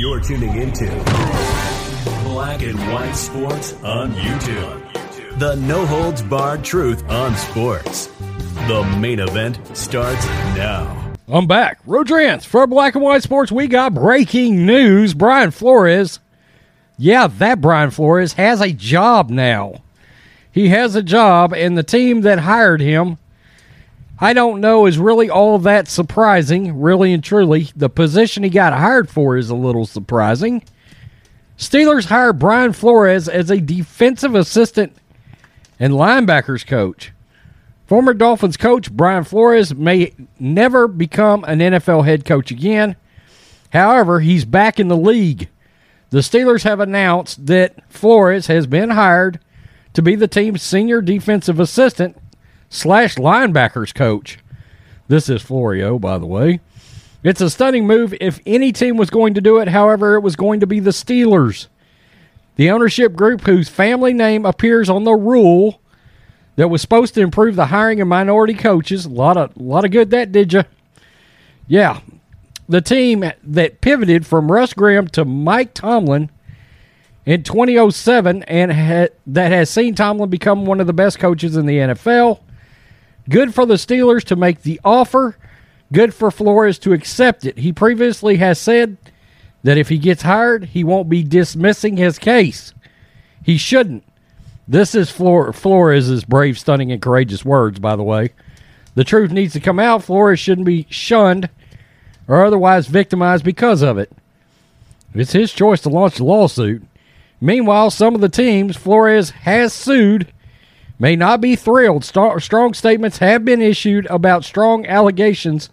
You're 0.00 0.18
tuning 0.18 0.56
into 0.56 0.86
Black 2.24 2.62
and 2.62 2.78
White 2.90 3.12
Sports 3.12 3.74
on 3.82 4.14
YouTube. 4.14 5.38
The 5.38 5.56
no 5.56 5.84
holds 5.84 6.22
barred 6.22 6.64
truth 6.64 7.06
on 7.10 7.36
sports. 7.36 8.06
The 8.66 8.82
main 8.98 9.20
event 9.20 9.58
starts 9.76 10.24
now. 10.56 11.12
I'm 11.28 11.46
back. 11.46 11.80
Rodrance 11.84 12.46
for 12.46 12.66
Black 12.66 12.94
and 12.94 13.04
White 13.04 13.22
Sports. 13.22 13.52
We 13.52 13.68
got 13.68 13.92
breaking 13.92 14.64
news. 14.64 15.12
Brian 15.12 15.50
Flores. 15.50 16.18
Yeah, 16.96 17.26
that 17.26 17.60
Brian 17.60 17.90
Flores 17.90 18.32
has 18.32 18.62
a 18.62 18.72
job 18.72 19.28
now. 19.28 19.82
He 20.50 20.70
has 20.70 20.94
a 20.94 21.02
job, 21.02 21.52
and 21.52 21.76
the 21.76 21.82
team 21.82 22.22
that 22.22 22.38
hired 22.38 22.80
him, 22.80 23.18
I 24.20 24.34
don't 24.34 24.60
know, 24.60 24.84
is 24.84 24.98
really 24.98 25.30
all 25.30 25.58
that 25.60 25.88
surprising, 25.88 26.78
really 26.78 27.12
and 27.12 27.24
truly. 27.24 27.68
The 27.74 27.88
position 27.88 28.42
he 28.42 28.50
got 28.50 28.74
hired 28.74 29.08
for 29.08 29.38
is 29.38 29.48
a 29.48 29.54
little 29.54 29.86
surprising. 29.86 30.62
Steelers 31.56 32.06
hired 32.06 32.38
Brian 32.38 32.74
Flores 32.74 33.28
as 33.28 33.50
a 33.50 33.60
defensive 33.60 34.34
assistant 34.34 34.94
and 35.78 35.94
linebackers 35.94 36.66
coach. 36.66 37.12
Former 37.86 38.14
Dolphins 38.14 38.56
coach 38.58 38.92
Brian 38.92 39.24
Flores 39.24 39.74
may 39.74 40.12
never 40.38 40.86
become 40.86 41.42
an 41.44 41.58
NFL 41.58 42.04
head 42.04 42.24
coach 42.24 42.50
again. 42.50 42.96
However, 43.72 44.20
he's 44.20 44.44
back 44.44 44.78
in 44.78 44.88
the 44.88 44.96
league. 44.96 45.48
The 46.10 46.18
Steelers 46.18 46.64
have 46.64 46.80
announced 46.80 47.46
that 47.46 47.82
Flores 47.90 48.48
has 48.48 48.66
been 48.66 48.90
hired 48.90 49.40
to 49.94 50.02
be 50.02 50.14
the 50.14 50.28
team's 50.28 50.62
senior 50.62 51.00
defensive 51.00 51.58
assistant 51.58 52.16
slash 52.70 53.16
linebackers 53.16 53.94
coach. 53.94 54.38
This 55.08 55.28
is 55.28 55.42
Florio, 55.42 55.98
by 55.98 56.16
the 56.16 56.26
way. 56.26 56.60
It's 57.22 57.40
a 57.42 57.50
stunning 57.50 57.86
move 57.86 58.14
if 58.20 58.40
any 58.46 58.72
team 58.72 58.96
was 58.96 59.10
going 59.10 59.34
to 59.34 59.42
do 59.42 59.58
it. 59.58 59.68
However, 59.68 60.14
it 60.14 60.20
was 60.20 60.36
going 60.36 60.60
to 60.60 60.66
be 60.66 60.80
the 60.80 60.90
Steelers. 60.90 61.66
The 62.56 62.70
ownership 62.70 63.14
group 63.14 63.42
whose 63.42 63.68
family 63.68 64.14
name 64.14 64.46
appears 64.46 64.88
on 64.88 65.04
the 65.04 65.14
rule 65.14 65.80
that 66.56 66.68
was 66.68 66.80
supposed 66.80 67.14
to 67.14 67.20
improve 67.20 67.56
the 67.56 67.66
hiring 67.66 68.00
of 68.00 68.08
minority 68.08 68.54
coaches. 68.54 69.04
A 69.04 69.10
lot 69.10 69.36
of 69.36 69.56
lot 69.56 69.84
of 69.84 69.90
good 69.90 70.10
that 70.10 70.32
did 70.32 70.52
you. 70.52 70.64
Yeah. 71.66 72.00
The 72.68 72.80
team 72.80 73.24
that 73.42 73.80
pivoted 73.80 74.26
from 74.26 74.50
Russ 74.50 74.74
Grimm 74.74 75.08
to 75.08 75.24
Mike 75.24 75.74
Tomlin 75.74 76.30
in 77.26 77.42
2007 77.42 78.44
and 78.44 78.72
ha- 78.72 79.14
that 79.26 79.52
has 79.52 79.70
seen 79.70 79.94
Tomlin 79.94 80.30
become 80.30 80.66
one 80.66 80.80
of 80.80 80.86
the 80.86 80.92
best 80.92 81.18
coaches 81.18 81.56
in 81.56 81.66
the 81.66 81.78
NFL. 81.78 82.40
Good 83.28 83.54
for 83.54 83.66
the 83.66 83.74
Steelers 83.74 84.24
to 84.24 84.36
make 84.36 84.62
the 84.62 84.80
offer. 84.84 85.36
Good 85.92 86.14
for 86.14 86.30
Flores 86.30 86.78
to 86.80 86.92
accept 86.92 87.44
it. 87.44 87.58
He 87.58 87.72
previously 87.72 88.36
has 88.36 88.58
said 88.58 88.96
that 89.62 89.78
if 89.78 89.88
he 89.88 89.98
gets 89.98 90.22
hired, 90.22 90.66
he 90.66 90.84
won't 90.84 91.08
be 91.08 91.22
dismissing 91.22 91.96
his 91.96 92.18
case. 92.18 92.72
He 93.44 93.56
shouldn't. 93.56 94.04
This 94.66 94.94
is 94.94 95.10
Flor- 95.10 95.52
brave, 96.28 96.58
stunning, 96.58 96.92
and 96.92 97.02
courageous 97.02 97.44
words, 97.44 97.78
by 97.78 97.96
the 97.96 98.02
way. 98.02 98.30
The 98.94 99.04
truth 99.04 99.32
needs 99.32 99.52
to 99.54 99.60
come 99.60 99.78
out. 99.78 100.04
Flores 100.04 100.38
shouldn't 100.38 100.66
be 100.66 100.86
shunned 100.90 101.48
or 102.28 102.44
otherwise 102.44 102.86
victimized 102.86 103.44
because 103.44 103.82
of 103.82 103.98
it. 103.98 104.12
It's 105.14 105.32
his 105.32 105.52
choice 105.52 105.80
to 105.82 105.88
launch 105.88 106.20
a 106.20 106.24
lawsuit. 106.24 106.84
Meanwhile, 107.40 107.90
some 107.90 108.14
of 108.14 108.20
the 108.20 108.28
teams 108.28 108.76
Flores 108.76 109.30
has 109.30 109.72
sued 109.72 110.32
may 111.00 111.16
not 111.16 111.40
be 111.40 111.56
thrilled. 111.56 112.04
strong 112.04 112.74
statements 112.74 113.18
have 113.18 113.44
been 113.44 113.60
issued 113.60 114.06
about 114.06 114.44
strong 114.44 114.86
allegations 114.86 115.70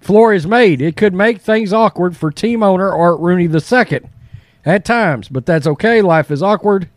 Flores 0.00 0.46
made. 0.46 0.80
It 0.80 0.96
could 0.96 1.14
make 1.14 1.40
things 1.40 1.72
awkward 1.72 2.16
for 2.16 2.30
team 2.30 2.62
owner 2.62 2.90
Art 2.90 3.20
Rooney 3.20 3.44
II 3.44 4.00
at 4.64 4.84
times, 4.84 5.28
but 5.28 5.46
that's 5.46 5.66
okay. 5.66 6.00
Life 6.02 6.30
is 6.30 6.42
awkward. 6.42 6.88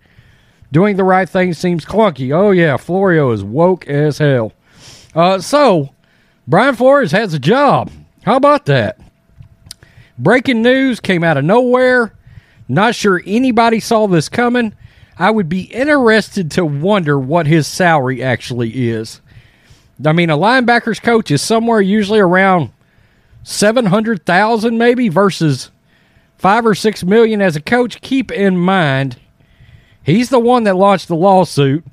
Doing 0.72 0.96
the 0.96 1.04
right 1.04 1.30
thing 1.30 1.54
seems 1.54 1.86
clunky. 1.86 2.34
Oh, 2.34 2.52
yeah, 2.52 2.78
Florio 2.78 3.32
is 3.32 3.44
woke 3.44 3.88
as 3.88 4.18
hell. 4.18 4.54
Uh, 5.14 5.40
so, 5.40 5.94
Brian 6.48 6.76
Flores 6.76 7.12
has 7.12 7.34
a 7.34 7.40
job. 7.40 7.92
How 8.24 8.38
about 8.38 8.66
that? 8.66 9.00
Breaking 10.18 10.62
news 10.62 11.00
came 11.00 11.24
out 11.24 11.38
of 11.38 11.44
nowhere. 11.44 12.16
Not 12.68 12.96
sure 12.96 13.22
anybody 13.26 13.80
saw 13.80 14.08
this 14.08 14.30
coming. 14.30 14.74
I 15.18 15.32
would 15.32 15.50
be 15.50 15.64
interested 15.64 16.50
to 16.52 16.66
wonder 16.66 17.20
what 17.20 17.48
his 17.48 17.68
salary 17.68 18.24
actually 18.24 18.90
is. 18.90 19.22
I 20.06 20.12
mean, 20.12 20.30
a 20.30 20.38
linebackers 20.38 21.02
coach 21.02 21.30
is 21.30 21.42
somewhere 21.42 21.82
usually 21.82 22.20
around 22.20 22.72
700,000 23.44 24.78
maybe 24.78 25.10
versus 25.10 25.70
5 26.38 26.66
or 26.66 26.76
6 26.76 27.04
million 27.04 27.42
as 27.42 27.56
a 27.56 27.62
coach. 27.62 28.02
Keep 28.02 28.32
in 28.32 28.58
mind, 28.58 29.20
he's 30.04 30.30
the 30.30 30.40
one 30.40 30.64
that 30.64 30.76
launched 30.76 31.08
the 31.08 31.16
lawsuit. 31.16 31.86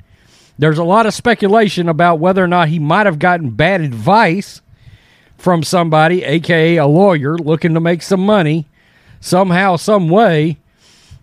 There's 0.58 0.78
a 0.78 0.84
lot 0.84 1.06
of 1.06 1.14
speculation 1.14 1.88
about 1.88 2.20
whether 2.20 2.42
or 2.42 2.48
not 2.48 2.68
he 2.68 2.78
might 2.78 3.06
have 3.06 3.18
gotten 3.18 3.50
bad 3.50 3.80
advice 3.80 4.60
from 5.36 5.62
somebody, 5.62 6.22
aka 6.22 6.76
a 6.76 6.86
lawyer 6.86 7.36
looking 7.38 7.74
to 7.74 7.80
make 7.80 8.02
some 8.02 8.20
money 8.20 8.66
somehow, 9.20 9.76
some 9.76 10.08
way, 10.08 10.58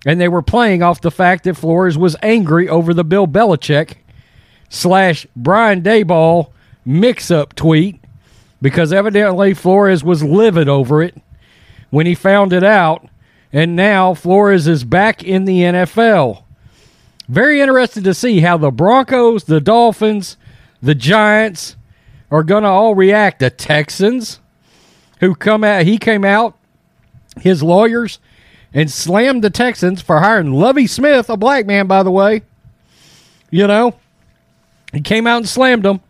and 0.05 0.19
they 0.19 0.27
were 0.27 0.41
playing 0.41 0.83
off 0.83 1.01
the 1.01 1.11
fact 1.11 1.43
that 1.43 1.55
Flores 1.55 1.97
was 1.97 2.15
angry 2.21 2.69
over 2.69 2.93
the 2.93 3.03
Bill 3.03 3.27
Belichick 3.27 3.95
slash 4.69 5.25
Brian 5.35 5.81
Daboll 5.81 6.51
mix-up 6.85 7.53
tweet 7.55 7.99
because 8.61 8.93
evidently 8.93 9.53
Flores 9.53 10.03
was 10.03 10.23
livid 10.23 10.69
over 10.69 11.01
it 11.01 11.15
when 11.89 12.05
he 12.05 12.15
found 12.15 12.53
it 12.53 12.63
out, 12.63 13.07
and 13.53 13.75
now 13.75 14.13
Flores 14.13 14.67
is 14.67 14.83
back 14.83 15.23
in 15.23 15.45
the 15.45 15.61
NFL. 15.61 16.43
Very 17.29 17.61
interested 17.61 18.03
to 18.03 18.13
see 18.13 18.39
how 18.39 18.57
the 18.57 18.71
Broncos, 18.71 19.45
the 19.45 19.61
Dolphins, 19.61 20.37
the 20.81 20.95
Giants 20.95 21.75
are 22.31 22.43
going 22.43 22.63
to 22.63 22.69
all 22.69 22.95
react. 22.95 23.39
The 23.39 23.49
Texans, 23.49 24.39
who 25.19 25.35
come 25.35 25.63
out, 25.63 25.83
he 25.83 25.97
came 25.97 26.23
out 26.23 26.57
his 27.39 27.61
lawyers 27.61 28.19
and 28.73 28.91
slammed 28.91 29.43
the 29.43 29.49
Texans 29.49 30.01
for 30.01 30.19
hiring 30.19 30.53
Lovie 30.53 30.87
Smith, 30.87 31.29
a 31.29 31.37
black 31.37 31.65
man, 31.65 31.87
by 31.87 32.03
the 32.03 32.11
way. 32.11 32.43
You 33.49 33.67
know, 33.67 33.95
he 34.93 35.01
came 35.01 35.27
out 35.27 35.37
and 35.37 35.49
slammed 35.49 35.83
them. 35.83 36.01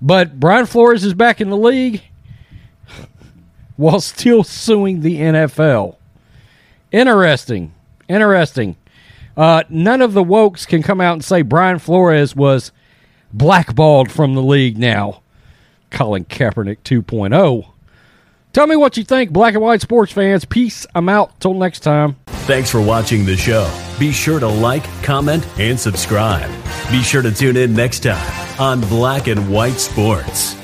But 0.00 0.38
Brian 0.38 0.66
Flores 0.66 1.04
is 1.04 1.14
back 1.14 1.40
in 1.40 1.50
the 1.50 1.56
league 1.56 2.02
while 3.76 4.00
still 4.00 4.44
suing 4.44 5.00
the 5.00 5.16
NFL. 5.16 5.96
Interesting. 6.92 7.74
Interesting. 8.08 8.76
Uh, 9.36 9.64
none 9.68 10.02
of 10.02 10.12
the 10.12 10.22
wokes 10.22 10.66
can 10.66 10.82
come 10.82 11.00
out 11.00 11.14
and 11.14 11.24
say 11.24 11.42
Brian 11.42 11.78
Flores 11.78 12.36
was 12.36 12.70
blackballed 13.32 14.12
from 14.12 14.34
the 14.34 14.42
league 14.42 14.78
now. 14.78 15.22
Colin 15.90 16.24
Kaepernick 16.24 16.78
2.0. 16.84 17.66
Tell 18.54 18.68
me 18.68 18.76
what 18.76 18.96
you 18.96 19.02
think, 19.02 19.32
black 19.32 19.54
and 19.54 19.62
white 19.64 19.80
sports 19.80 20.12
fans. 20.12 20.44
Peace. 20.44 20.86
I'm 20.94 21.08
out. 21.08 21.40
Till 21.40 21.54
next 21.54 21.80
time. 21.80 22.14
Thanks 22.46 22.70
for 22.70 22.80
watching 22.80 23.24
the 23.26 23.36
show. 23.36 23.68
Be 23.98 24.12
sure 24.12 24.38
to 24.38 24.46
like, 24.46 24.84
comment, 25.02 25.44
and 25.58 25.78
subscribe. 25.78 26.48
Be 26.88 27.02
sure 27.02 27.20
to 27.20 27.32
tune 27.32 27.56
in 27.56 27.74
next 27.74 28.04
time 28.04 28.60
on 28.60 28.80
Black 28.82 29.26
and 29.26 29.50
White 29.50 29.80
Sports. 29.80 30.54